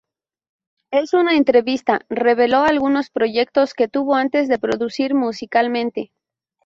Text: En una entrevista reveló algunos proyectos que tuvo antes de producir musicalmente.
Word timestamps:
En 0.91 1.05
una 1.13 1.37
entrevista 1.37 2.07
reveló 2.09 2.61
algunos 2.63 3.11
proyectos 3.11 3.75
que 3.75 3.87
tuvo 3.87 4.15
antes 4.15 4.47
de 4.47 4.57
producir 4.57 5.13
musicalmente. 5.13 6.11